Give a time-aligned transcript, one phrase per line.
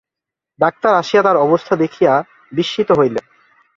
[0.59, 2.13] Doctor আসিয়া তার অবস্থা দেখিয়া
[2.51, 3.25] বিস্মিত হইলেন।